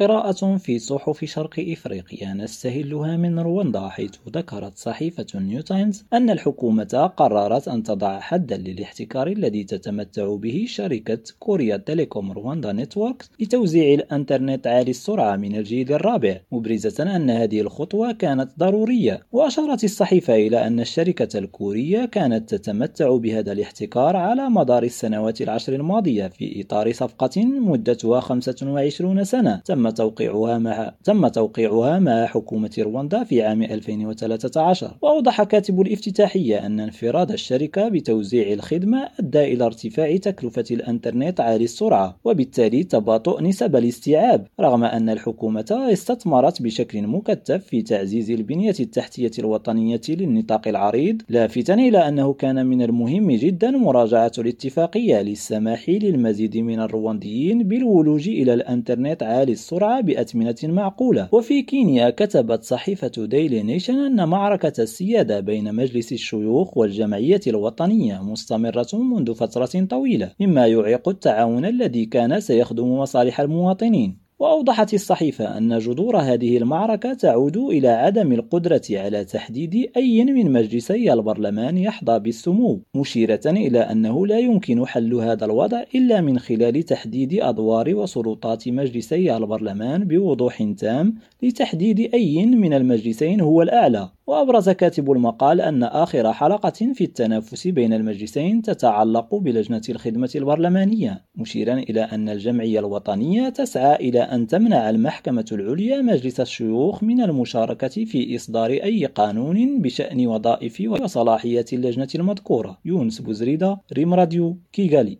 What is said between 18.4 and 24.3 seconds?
ضرورية وأشارت الصحيفة إلى أن الشركة الكورية كانت تتمتع بهذا الاحتكار